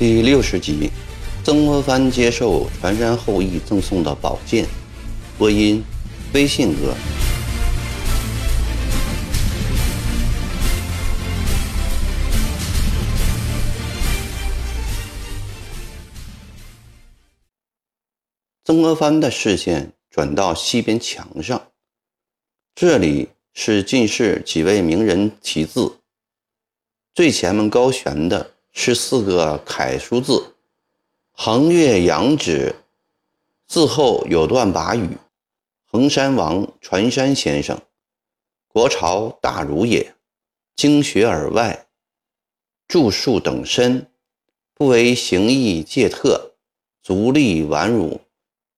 [0.00, 0.90] 第六十集，
[1.44, 4.66] 曾国藩接受传山后裔赠送的宝剑。
[5.36, 5.84] 播音：
[6.32, 6.96] 微信哥。
[18.64, 21.60] 曾国藩的视线转到西边墙上，
[22.74, 25.98] 这里是进士几位名人题字，
[27.14, 30.54] 最前面高悬的是四个楷书字
[31.32, 32.74] “横越扬指”，
[33.66, 35.18] 字后有段跋语
[35.90, 37.80] ：“衡山王传山先生，
[38.68, 40.14] 国朝大儒也，
[40.76, 41.86] 经学而外，
[42.86, 44.06] 著述等身，
[44.74, 46.52] 不为行义介特，
[47.02, 48.20] 足力宛汝。”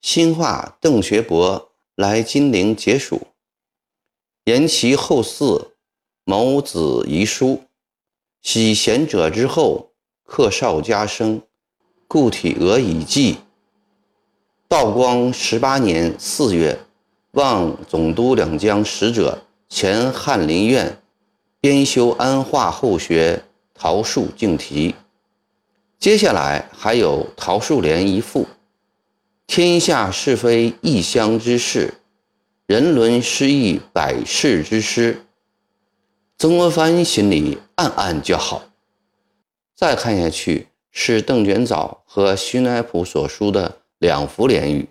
[0.02, 3.28] 新化邓学伯来金陵解暑，
[4.46, 5.68] 言其后嗣，
[6.24, 7.62] 谋子遗书，
[8.42, 9.92] 喜贤者之后，
[10.26, 11.40] 克少家生，
[12.08, 13.38] 故体额以记。
[14.66, 16.76] 道光十八年四月，
[17.32, 20.98] 望总督两江使者前翰林院
[21.60, 24.96] 编修安化后学桃树敬题。
[26.00, 28.48] 接下来还有桃树联一副。
[29.46, 31.94] 天下是非异乡之事，
[32.66, 35.24] 人伦失意百世之师。
[36.42, 38.64] 曾国藩心里暗暗叫好。
[39.76, 44.88] 再看下去是邓卷藻和徐乃普所书的两幅联语：“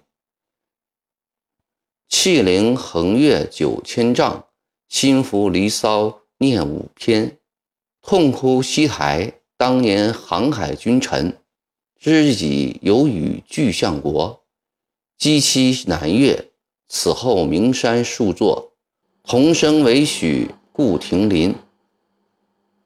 [2.08, 4.46] 气凌横越九千丈，
[4.88, 7.38] 心浮离骚念五篇。
[8.02, 11.38] 痛哭西台当年航海君臣，
[12.00, 14.46] 知己有语俱向国。”
[15.20, 16.48] 积期南越，
[16.88, 18.72] 此后名山数座，
[19.24, 21.56] 同生为许顾亭林。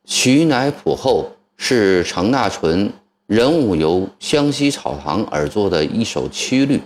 [0.05, 2.93] 徐乃普后是程大纯
[3.27, 6.81] 人物由湘西草堂而作的一首曲律。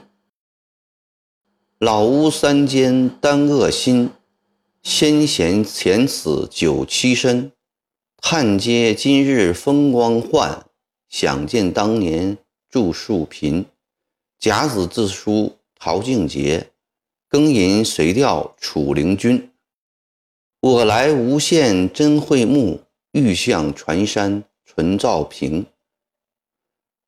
[1.79, 4.11] 老屋三间单恶心，
[4.83, 7.51] 先贤前此九七身。
[8.21, 10.65] 叹嗟今日风光换，
[11.07, 12.37] 想见当年
[12.69, 13.65] 著述贫。
[14.37, 16.71] 甲子自书陶敬节，
[17.29, 19.48] 庚寅随调楚灵君。
[20.61, 22.81] 我来无限真会目，
[23.13, 25.65] 欲向船山纯照平。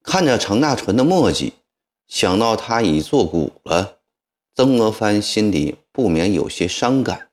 [0.03, 1.53] 看着程大纯的墨迹，
[2.07, 3.97] 想到他已作古了，
[4.55, 7.27] 曾国藩心里不免有些伤感。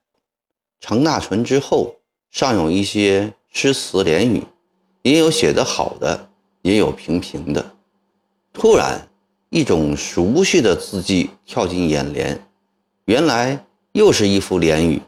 [0.81, 1.97] 程大纯之后，
[2.31, 4.43] 尚有一些诗词联语，
[5.03, 6.31] 也有写得好的，
[6.62, 7.75] 也有平平的。
[8.53, 9.05] 突然。
[9.50, 12.47] 一种熟悉的字迹跳进眼帘，
[13.06, 15.00] 原来又是一幅联语：“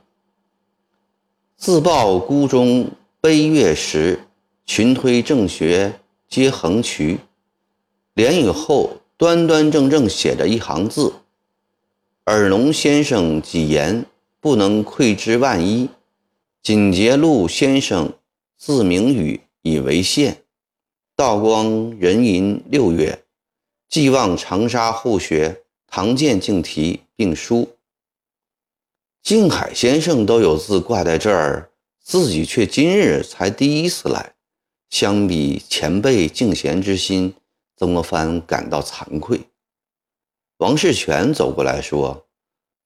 [1.61, 2.91] 自抱孤钟
[3.21, 4.19] 悲月时，
[4.65, 7.19] 群推正学皆横渠。”
[8.17, 11.13] 联语后端端正正写着一行字
[12.25, 14.07] ：“尔农先生几言，
[14.41, 15.91] 不能窥之万一。
[16.63, 18.11] 锦节禄先生
[18.57, 20.39] 字明宇，以为县。
[21.15, 23.23] 道光壬寅六月。”
[23.87, 27.69] 寄望长沙后学唐建敬题并书。
[29.23, 31.71] 静海先生都有字挂在这儿，
[32.03, 34.35] 自己却今日才第一次来。
[34.89, 37.35] 相比前辈敬贤之心，
[37.77, 39.41] 曾国藩感到惭愧。
[40.59, 42.27] 王世全走过来说：“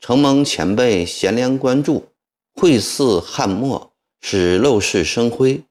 [0.00, 2.08] 承蒙前辈贤良关注，
[2.54, 5.62] 绘似汉墨，使陋室生辉。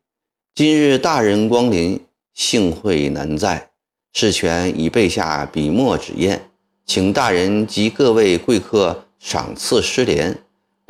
[0.56, 2.03] 今日大人光临，
[2.34, 3.69] 幸会难在。”
[4.13, 6.40] 事权已备下笔墨纸砚，
[6.85, 10.43] 请大人及各位贵客赏赐诗联，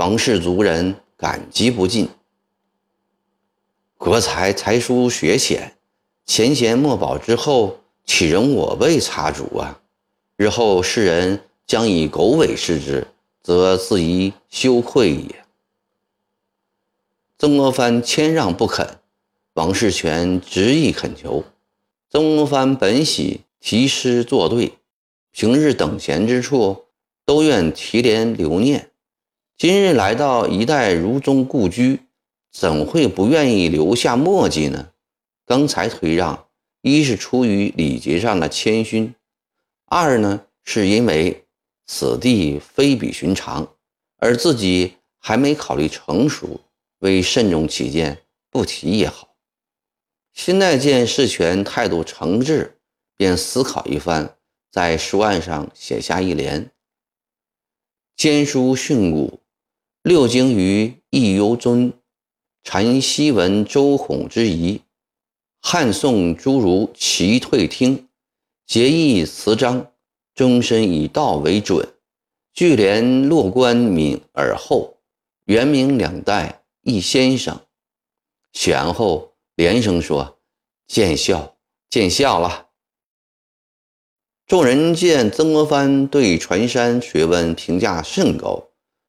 [0.03, 2.09] 王氏族人感激不尽。
[3.97, 5.77] 国才才疏学浅，
[6.25, 9.79] 前贤莫宝之后，岂容我辈插足啊？
[10.35, 13.07] 日后世人将以狗尾视之，
[13.41, 15.45] 则自疑羞愧也。
[17.37, 18.99] 曾国藩谦让不肯，
[19.53, 21.45] 王世全执意恳求。
[22.09, 24.73] 曾国藩本喜题诗作对，
[25.31, 26.87] 平日等闲之处
[27.23, 28.89] 都愿提联留念。
[29.65, 32.01] 今日来到一代儒宗故居，
[32.51, 34.91] 怎会不愿意留下墨迹呢？
[35.45, 36.49] 刚才推让，
[36.81, 39.15] 一是出于礼节上的谦逊，
[39.85, 41.45] 二呢是因为
[41.85, 43.73] 此地非比寻常，
[44.17, 46.59] 而自己还没考虑成熟，
[46.99, 48.17] 为慎重起见，
[48.49, 49.37] 不提也好。
[50.33, 52.71] 辛代见事权态度诚挚，
[53.15, 54.35] 便思考一番，
[54.69, 56.69] 在书案上写下一联
[58.17, 59.37] ：“兼书训诂，
[60.03, 61.93] 六经于易尤尊。
[62.61, 64.81] 禅西闻周孔之仪，
[65.61, 68.09] 汉宋诸儒齐退听，
[68.65, 69.93] 结义辞章，
[70.35, 71.87] 终身以道为准。
[72.53, 74.97] 聚连落官敏而后，
[75.45, 77.61] 元明两代一先生。
[78.51, 80.37] 选后连声说
[80.85, 81.55] ：“见笑，
[81.89, 82.67] 见笑了。”
[84.47, 88.67] 众人见曾国藩对船山学问评价甚高，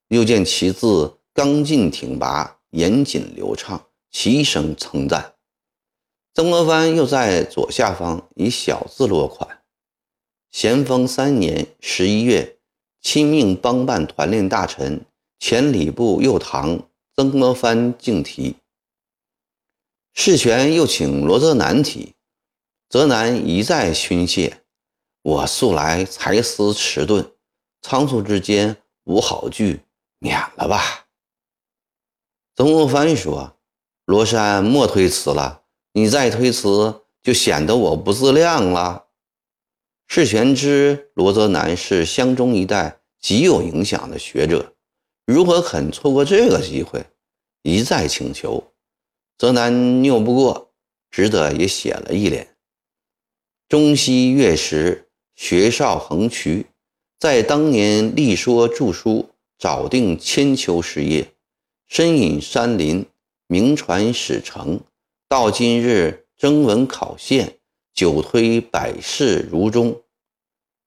[0.09, 5.35] 又见其字刚劲挺拔、严谨流畅，齐声称赞。
[6.35, 9.63] 曾国藩又在左下方以小字落款
[10.51, 12.59] ：“咸丰三年十一月，
[13.01, 15.05] 亲命帮办团练大臣
[15.39, 18.57] 前礼部右堂曾国藩敬题。”
[20.13, 22.15] 事权又请罗泽南提，
[22.89, 24.61] 泽南一再勋谢。
[25.23, 27.33] 我素来才思迟钝，
[27.81, 29.81] 仓促之间无好句，
[30.25, 31.07] 免了吧。
[32.57, 33.59] 曾国藩说
[34.07, 39.05] ：“罗山莫推辞了，你再推辞，就显得我不自量了。”
[40.09, 44.73] 世权知罗泽南是湘中一带极有影响的学者，
[45.27, 47.05] 如何肯错过这个机会？
[47.61, 48.73] 一再请求，
[49.37, 50.73] 泽南拗不过，
[51.11, 52.57] 只得也写了一联
[53.69, 55.03] ：“中西月时。”
[55.37, 56.65] 学少横渠，
[57.19, 59.34] 在当年立说著书，
[59.65, 61.33] 早定千秋事业，
[61.87, 63.07] 深隐山林，
[63.47, 64.83] 名传史承。
[65.27, 67.61] 到今日征文考县，
[67.95, 70.03] 久推百世如中。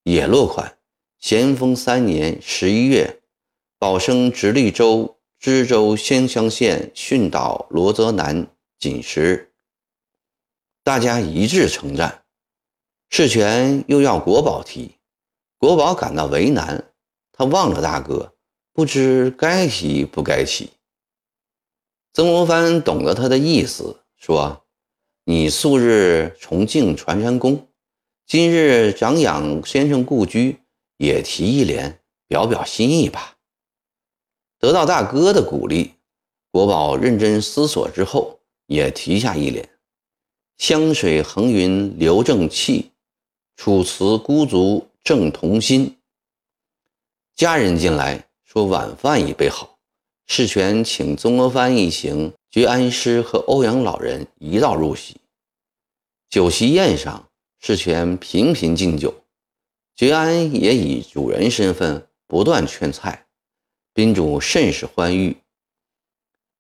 [0.04, 0.78] 也落款：
[1.18, 3.20] 咸丰三年十一月，
[3.80, 8.46] 保生直隶州知州仙乡县训导罗泽南
[8.78, 9.54] 锦时。
[10.84, 12.26] 大家一致称赞。
[13.10, 14.92] 事权又要国宝提，
[15.58, 16.92] 国宝感到为难，
[17.32, 18.36] 他望着大哥，
[18.78, 20.70] 不知该提不该提。
[22.14, 24.68] 曾国藩懂得他的意思，说
[25.26, 27.68] ：“你素日崇敬传山公，
[28.28, 30.60] 今日长养先生故居，
[30.98, 33.38] 也提一联，表表心意吧。”
[34.62, 35.94] 得到大哥的鼓励，
[36.52, 39.68] 国宝认真思索之后，也提下一联
[40.60, 42.92] ：“湘水横云流正气。”
[43.58, 45.98] 楚辞孤足正同心。
[47.34, 49.78] 家人进来，说晚饭已备好。
[50.26, 55.18] 世权请曾国藩一行觉安师和欧阳老人一道入席。
[56.30, 57.28] 酒席宴上，
[57.60, 59.14] 世权频频敬酒，
[59.98, 63.26] 觉安也以主人身份不断劝菜，
[63.94, 65.36] 宾主甚是欢愉。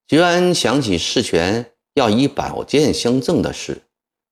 [0.10, 3.81] 觉安想起世权要以宝剑相赠的事，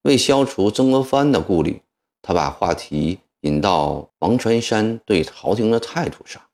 [0.01, 1.81] 为消除曾国藩的顾虑。
[2.21, 6.44] 他把话题引到王传山对朝廷的态度上，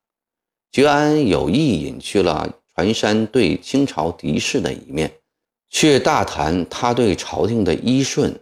[0.71, 5.19] 觉安有意隐去了传山对清朝敌视的一面，
[5.69, 8.41] 却大谈他对朝廷的依顺。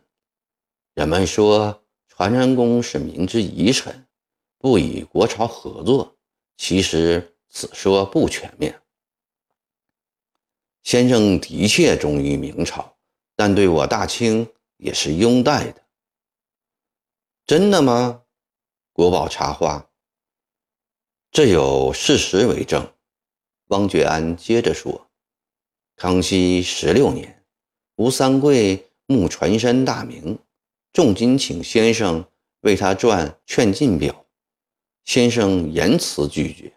[0.93, 4.05] 人们说传山公是明之遗臣，
[4.59, 6.15] 不与国朝合作，
[6.55, 8.79] 其实此说不全面。
[10.83, 12.95] 先生的确忠于明朝，
[13.35, 14.47] 但对我大清
[14.77, 15.81] 也是拥戴的。
[17.47, 18.21] 真的吗？
[18.93, 19.88] 国宝插话，
[21.31, 22.91] 这有事实为证。
[23.67, 25.11] 汪觉安接着说
[25.95, 27.45] ：“康熙十六年，
[27.97, 30.39] 吴三桂慕传山大名，
[30.91, 32.25] 重金请先生
[32.61, 34.11] 为他撰《劝进表》，
[35.05, 36.73] 先生严词拒绝，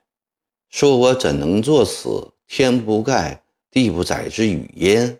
[0.68, 5.18] 说我怎能作此天不盖地不载之语焉？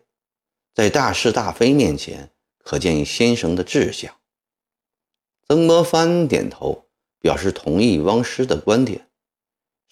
[0.74, 4.14] 在大是大非面前，可见先生的志向。”
[5.48, 6.86] 曾国藩点头，
[7.18, 9.08] 表示同意汪师的观点。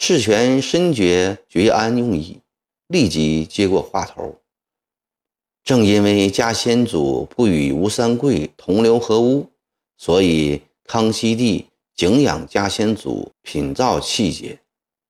[0.03, 2.41] 世权深觉觉安用意，
[2.87, 4.41] 立即接过话头。
[5.63, 9.51] 正因为家先祖不与吴三桂同流合污，
[9.99, 14.59] 所以康熙帝敬仰家先祖品造气节。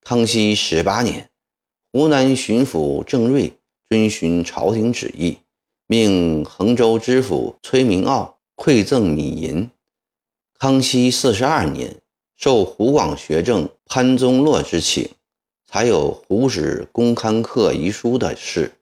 [0.02, 1.30] 康熙十八年，
[1.92, 3.52] 湖南巡抚郑瑞
[3.88, 5.38] 遵循朝廷旨意，
[5.87, 9.70] 命衡州知府崔明镐馈赠米银。
[10.59, 12.02] 康熙四十二年，
[12.40, 15.06] 受湖广学政潘宗洛之请，
[15.66, 18.73] 才有湖史公刊刻遗书的事。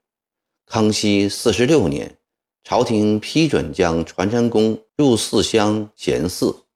[0.65, 2.17] 康熙四十六年，
[2.63, 6.67] 朝廷批准将传山公入四乡贤寺。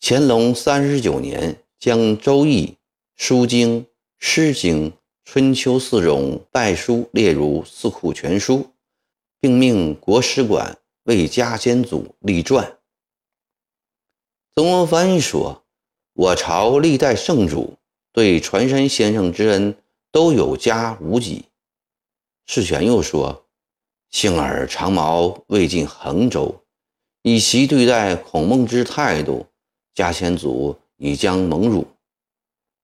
[0.00, 2.66] 乾隆三十九年，将《周易》
[3.16, 3.80] 《书经》
[4.18, 4.90] 《诗经》
[5.26, 8.70] 《春秋》四种拜书列入四库全书，
[9.38, 12.78] 并命国史馆为家先祖立传。
[14.54, 15.64] 曾国藩说
[16.18, 17.76] ：“我朝历代圣主
[18.10, 19.76] 对传山先生之恩
[20.10, 21.44] 都有加无几。”
[22.48, 23.44] 世权又说
[24.08, 26.62] ：“幸而长毛未进衡州，
[27.20, 29.46] 以其对待孔孟之态度，
[29.94, 31.86] 家先祖已将蒙辱。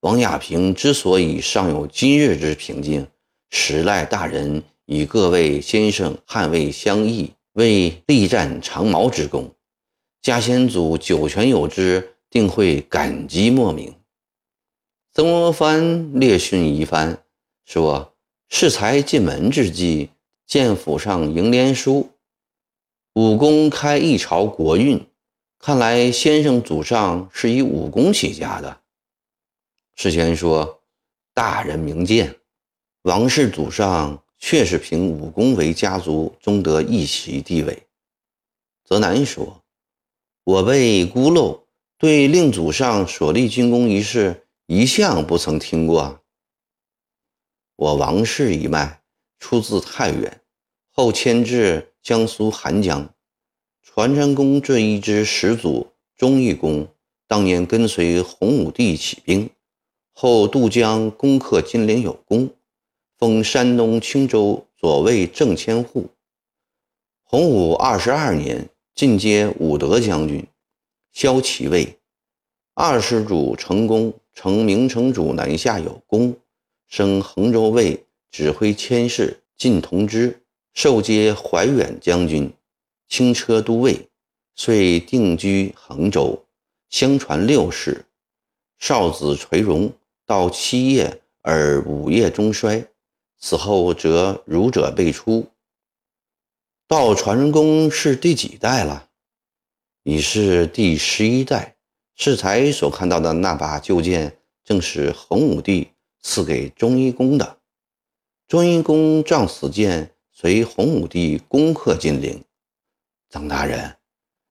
[0.00, 3.06] 王亚平之所以尚有今日之平静，
[3.48, 9.50] 实赖大人与各位先生捍卫相义，为力战长毛之功。
[10.20, 13.94] 家先祖九泉有之，定会感激莫名。
[15.12, 17.22] 曾国藩列训一番，
[17.66, 18.14] 说
[18.48, 20.08] ：“适才进门之际，
[20.46, 22.08] 见府上楹联书，
[23.12, 25.06] 武功开一朝国运。
[25.58, 28.80] 看来先生祖上是以武功起家的。”
[29.94, 30.80] 世贤说
[31.34, 32.34] ：“大人明鉴，
[33.02, 37.86] 王氏祖上确是凭武功为家族中得一席地位。”
[38.88, 39.62] 泽南说
[40.44, 41.61] ：“我辈孤陋，
[42.02, 46.20] 对令祖上所立军功一事。”一向不曾听过。
[47.76, 49.02] 我王氏一脉
[49.38, 50.40] 出自太原，
[50.90, 53.12] 后迁至江苏韩江。
[53.82, 56.88] 传山公这一支始祖忠义公，
[57.28, 59.50] 当年跟随洪武帝起兵，
[60.12, 62.48] 后渡江攻克金陵有功，
[63.18, 66.08] 封山东青州左卫正千户。
[67.22, 70.46] 洪武二十二年进阶武德将军，
[71.12, 71.98] 骁骑尉。
[72.74, 74.14] 二世祖成功。
[74.34, 76.34] 成明成主南下有功，
[76.88, 80.40] 升衡州卫，指挥千事，进同知，
[80.72, 82.50] 受接怀远将军，
[83.08, 84.08] 轻车都尉，
[84.54, 86.46] 遂定居衡州。
[86.88, 88.06] 相传六世，
[88.78, 89.92] 少子垂荣，
[90.24, 92.86] 到七夜而五夜中衰，
[93.38, 95.46] 此后则儒者辈出。
[96.88, 99.10] 到传人公是第几代了？
[100.02, 101.76] 已是第十一代。
[102.14, 105.88] 适才所看到的那把旧剑，正是洪武帝
[106.20, 107.58] 赐给忠义公的。
[108.46, 112.44] 忠义公仗此剑，随洪武帝攻克金陵。
[113.30, 113.96] 张大人，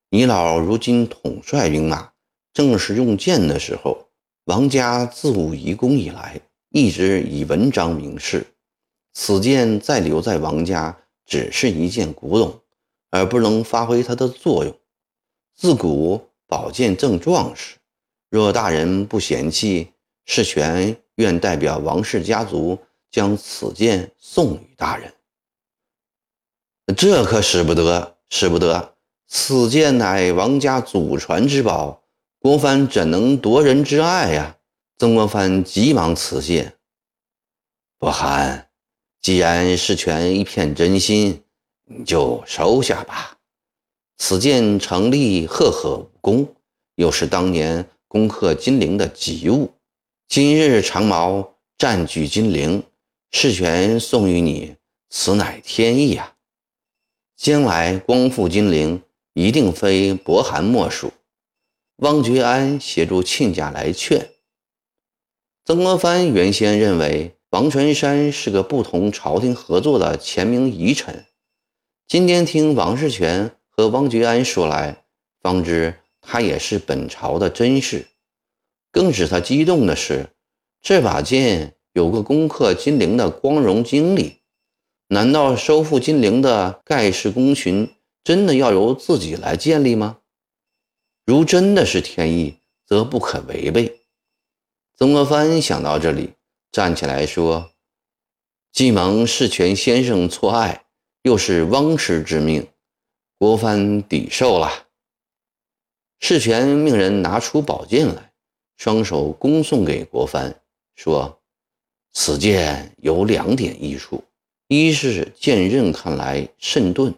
[0.10, 2.12] 你老如今统帅兵马，
[2.52, 4.10] 正是用剑的时候。
[4.46, 6.42] 王家自武遗功以来，
[6.72, 8.48] 一直以文章名士。
[9.14, 12.60] 此剑再留在王家，只是一件古董，
[13.12, 14.76] 而不能发挥它的作用。
[15.62, 16.28] 自古。
[16.48, 17.76] 宝剑正壮士，
[18.32, 19.94] 若大人不嫌弃，
[20.26, 22.78] 世权愿代表王氏家族
[23.12, 25.14] 将此剑送与大人。
[26.98, 28.96] 这可使不得，使不得！
[29.28, 32.02] 此剑乃王家祖传之宝，
[32.40, 34.58] 国藩怎能夺人之爱呀？
[34.98, 36.76] 曾国藩急忙辞谢。
[38.00, 38.68] 伯涵，
[39.22, 41.44] 既然世权一片真心，
[41.86, 43.38] 你就收下吧。
[44.24, 46.56] 此剑成立赫赫武功，
[46.94, 49.74] 又是当年攻克金陵的吉物。
[50.28, 52.84] 今日长毛占据金陵，
[53.32, 54.76] 事权送与你，
[55.10, 56.36] 此乃天意啊！
[57.36, 59.02] 将来光复金陵，
[59.34, 61.12] 一定非伯涵莫属。
[61.96, 64.30] 汪觉安协助亲家来劝。
[65.66, 71.26] 曾国藩原先认为王全山是个不同朝廷合作的前明遗臣，
[72.08, 73.56] 今天听王世权。
[73.82, 75.04] 和汪觉安说来，
[75.42, 78.06] 方知他也是本朝的真士。
[78.92, 80.30] 更使他激动的是，
[80.84, 84.38] 这把剑有个攻克金陵的光荣经历。
[85.08, 87.90] 难道收复金陵的盖世功勋，
[88.24, 90.20] 真的要由自己来建立吗？
[91.26, 94.02] 如真的是天意，则不可违背。
[94.96, 96.34] 曾国藩想到这里，
[96.72, 97.72] 站起来说
[98.72, 100.86] ：“既蒙世权先生错爱，
[101.24, 102.68] 又是汪师之命。”
[103.42, 104.70] 国藩抵受了。
[106.20, 108.32] 世权命人拿出宝剑来，
[108.78, 110.62] 双手恭送给国藩，
[110.96, 111.42] 说
[112.14, 114.24] ：“此剑有两点益处：
[114.68, 117.16] 一是剑刃看来甚钝，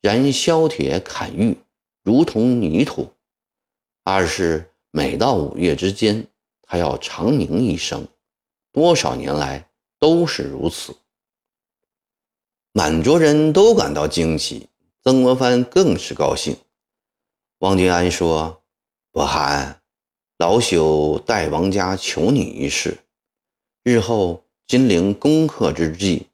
[0.00, 1.54] 然削铁砍玉
[2.02, 3.12] 如同泥土；
[4.02, 6.26] 二是每到五月之间，
[6.62, 8.08] 它要长鸣一声，
[8.72, 10.96] 多少年来都是如此。”
[12.72, 14.66] 满桌人都感到惊奇。
[15.02, 16.58] 曾国藩更是高兴。
[17.60, 18.62] 王觉安说
[19.10, 19.80] ：“伯涵，
[20.36, 22.98] 老朽代王家求你一事。
[23.82, 26.26] 日后金陵攻克之际，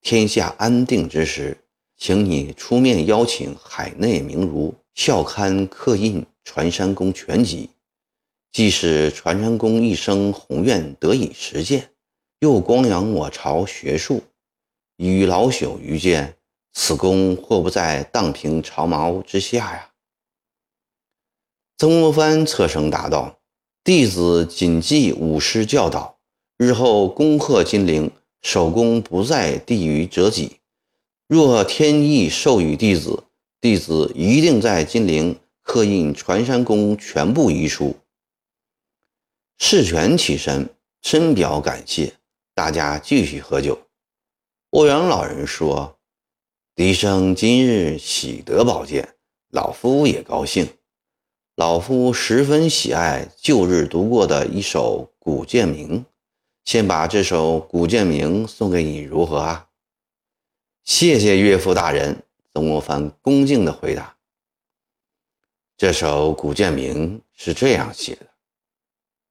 [0.00, 1.56] 天下安定之时，
[1.96, 7.66] 请你出面邀请海内名儒校刊刻印《传山公全集》，
[8.52, 11.90] 既使传山公一生宏愿得以实现，
[12.38, 14.22] 又光扬我朝学术，
[14.98, 16.36] 与老朽愚见。”
[16.72, 19.90] 此功或不在荡平朝毛之下呀？
[21.76, 23.40] 曾国藩侧声答道
[23.84, 26.18] ：“弟子谨记武师教导，
[26.56, 28.10] 日后攻克金陵，
[28.40, 30.60] 首功不在地于折戟。
[31.26, 33.24] 若天意授予弟子，
[33.60, 37.96] 弟子一定在金陵刻印传山公全部遗书。
[39.58, 40.68] 释权起身，
[41.02, 42.14] 深表感谢。
[42.54, 43.78] 大家继续喝酒。
[44.70, 45.98] 欧阳老人说
[46.74, 49.14] ：“笛声今日喜得宝剑，
[49.50, 50.66] 老夫也高兴。
[51.54, 56.00] 老夫十分喜爱旧日读过的一首《古剑鸣》，
[56.64, 59.68] 先把这首《古剑鸣》送给你，如何啊？”
[60.82, 62.22] 谢谢岳父大人。
[62.54, 64.16] 曾国藩恭敬地回答
[65.76, 68.26] ：“这首《古剑鸣》是这样写的。”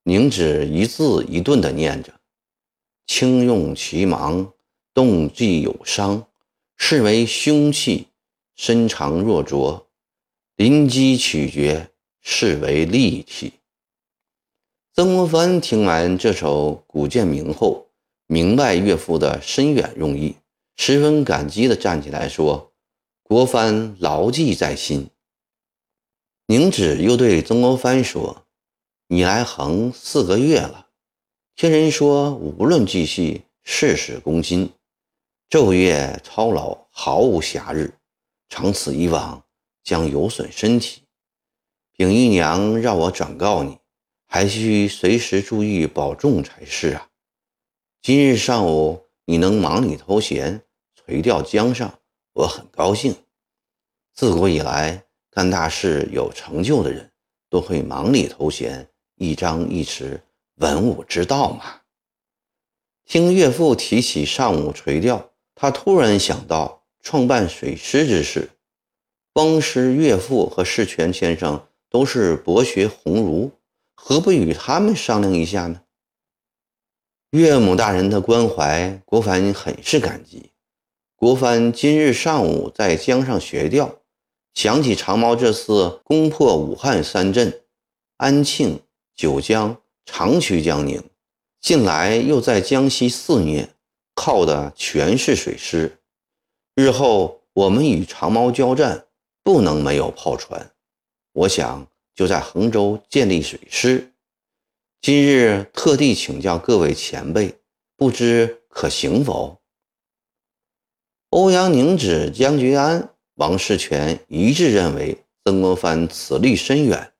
[0.05, 2.13] 凝指一字一顿地念着
[3.07, 4.53] ：“轻用其芒，
[4.93, 6.23] 动即有伤，
[6.83, 8.07] 是为凶器；
[8.55, 9.87] 身长若拙，
[10.55, 13.53] 临机取决，是为利器。”
[14.91, 17.87] 曾国藩听完这首《古剑鸣》后，
[18.25, 20.35] 明白岳父的深远用意，
[20.75, 22.73] 十分感激地站起来说
[23.21, 25.07] ：“国藩牢记在心。”
[26.47, 28.43] 宁旨又对曾国藩说。
[29.07, 30.87] 你来横四个月了，
[31.55, 34.71] 听人说无论继续，事事攻心，
[35.51, 37.93] 昼夜操劳，毫无暇日，
[38.47, 39.43] 长此以往
[39.83, 41.03] 将有损身体。
[41.91, 43.77] 秉玉娘让我转告你，
[44.25, 47.09] 还需随时注意保重才是啊。
[48.01, 50.63] 今日上午你能忙里偷闲，
[50.95, 51.99] 垂钓江上，
[52.31, 53.13] 我很高兴。
[54.13, 57.11] 自古以来，干大事有成就的人
[57.49, 58.89] 都会忙里偷闲。
[59.15, 60.21] 一张一弛，
[60.55, 61.81] 文武之道嘛。
[63.03, 65.30] 听岳父提起上午垂钓，
[65.61, 68.49] 他突然想到创办水师之事。
[69.33, 73.51] 汪师岳父和释权先生都是博学鸿儒，
[73.93, 75.81] 何不与他们商量一下呢？
[77.29, 80.49] 岳母大人的关怀，国藩很是感激。
[81.15, 83.99] 国藩今日上午在江上学钓，
[84.55, 87.61] 想起长毛这次攻破武汉三镇，
[88.17, 88.81] 安庆。
[89.13, 91.03] 九江、长渠、江宁，
[91.59, 93.69] 近来又在江西肆虐，
[94.23, 95.97] 靠的全是水师。
[96.75, 99.07] 日后我们与长毛交战，
[99.41, 100.73] 不能没有炮船。
[101.31, 104.13] 我想就在衡州建立水师。
[105.01, 107.55] 今日特地请教各位前辈，
[107.97, 109.59] 不知可行否？
[111.31, 117.11] 欧阳宁旨、江觉安、王士全一致认为曾国藩此力深远。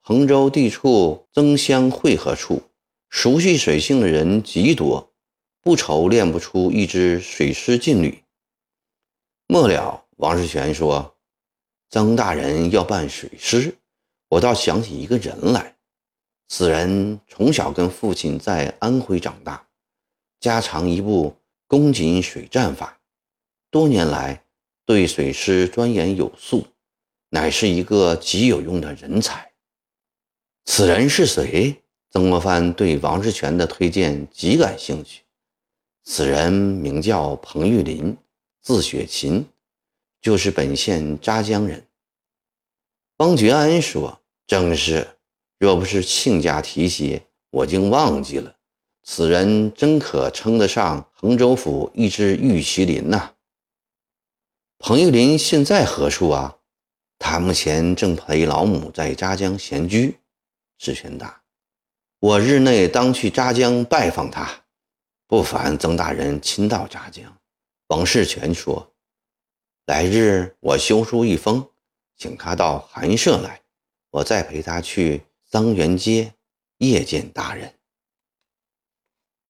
[0.00, 2.62] 衡州地处曾湘汇合处，
[3.08, 5.09] 熟悉水性的人极多，
[5.62, 8.22] 不愁练不出一支水师劲旅。
[9.46, 11.16] 末了，王世全说
[11.90, 13.76] ：“曾大人要办水师，
[14.28, 15.76] 我倒想起一个人来。
[16.48, 19.66] 此人从小跟父亲在安徽长大，
[20.40, 22.98] 家常一部公瑾水战法，
[23.70, 24.42] 多年来
[24.86, 26.66] 对水师钻研有素，
[27.28, 29.52] 乃是一个极有用的人才。”
[30.64, 31.82] 此人是谁？
[32.10, 35.22] 曾国藩对王世全的推荐极感兴趣。
[36.04, 38.16] 此人名叫彭玉麟，
[38.62, 39.46] 字雪琴，
[40.20, 41.86] 就是本县扎江人。
[43.18, 45.06] 汪觉安说：“正是，
[45.58, 48.56] 若不是亲家提携，我竟忘记了。
[49.02, 53.34] 此人真可称得上衡州府一支玉麒麟呐。”
[54.78, 56.56] 彭玉麟现在何处啊？
[57.18, 60.16] 他目前正陪老母在扎江闲居。
[60.78, 61.42] 是权大，
[62.20, 64.64] 我日内当去扎江拜访他。
[65.30, 67.38] 不凡曾大人亲到扎江。
[67.86, 68.92] 王世全说
[69.86, 71.70] ：“来日我修书一封，
[72.16, 73.62] 请他到寒舍来，
[74.10, 76.34] 我再陪他去桑园街
[76.78, 77.72] 夜见大人。”